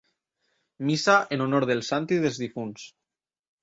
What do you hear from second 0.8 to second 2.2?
Missa en honor del Sant